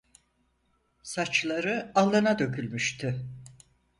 Saçları 1.03 1.91
alnına 1.95 2.37
dökülmüştü. 2.39 3.25